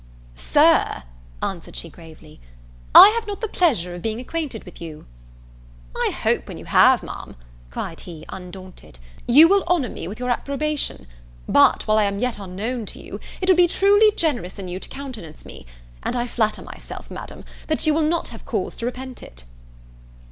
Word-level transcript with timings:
"Sir," 0.35 1.03
answered 1.43 1.75
she 1.75 1.87
gravely, 1.87 2.41
"I 2.95 3.09
have 3.09 3.27
not 3.27 3.39
the 3.39 3.47
pleasure 3.47 3.93
of 3.93 4.01
being 4.01 4.19
acquainted 4.19 4.63
with 4.63 4.81
you." 4.81 5.05
"I 5.95 6.09
hope 6.23 6.47
when 6.47 6.57
you 6.57 6.65
have, 6.65 7.03
Ma'am," 7.03 7.35
cried 7.69 7.99
he, 7.99 8.25
undaunted, 8.29 8.97
"you 9.27 9.47
will 9.47 9.63
honour 9.67 9.89
me 9.89 10.07
with 10.07 10.19
your 10.19 10.31
approbation: 10.31 11.05
but, 11.47 11.85
while 11.87 11.99
I 11.99 12.05
am 12.05 12.17
yet 12.17 12.39
unknown 12.39 12.87
to 12.87 12.99
you, 12.99 13.19
it 13.41 13.49
would 13.51 13.57
be 13.57 13.67
truly 13.67 14.11
generous 14.15 14.57
in 14.57 14.67
you 14.67 14.79
to 14.79 14.89
countenance 14.89 15.45
me; 15.45 15.67
and 16.01 16.15
I 16.15 16.25
flatter 16.25 16.63
myself, 16.63 17.11
Madam, 17.11 17.45
that 17.67 17.85
you 17.85 17.93
will 17.93 17.99
not 18.01 18.29
have 18.29 18.43
cause 18.43 18.75
to 18.77 18.87
repent 18.87 19.21
it." 19.21 19.43